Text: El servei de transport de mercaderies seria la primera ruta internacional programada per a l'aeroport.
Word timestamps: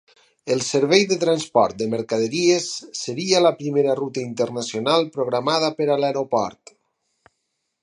El 0.53 0.61
servei 0.67 1.03
de 1.11 1.17
transport 1.23 1.77
de 1.81 1.87
mercaderies 1.91 2.71
seria 3.01 3.43
la 3.47 3.53
primera 3.61 3.95
ruta 4.01 4.25
internacional 4.31 5.07
programada 5.19 5.73
per 5.83 5.91
a 5.93 6.01
l'aeroport. 6.05 6.77